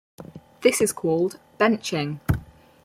[0.61, 2.21] This is called "benching".